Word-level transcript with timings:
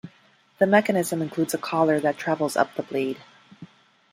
The 0.57 0.65
mechanism 0.65 1.21
includes 1.21 1.53
a 1.53 1.59
collar 1.59 1.99
that 1.99 2.17
travels 2.17 2.57
up 2.57 2.73
the 2.73 2.81
blade. 2.81 3.19